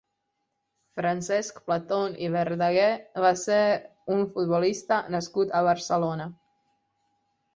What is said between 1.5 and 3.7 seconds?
Platon i Verdaguer va ser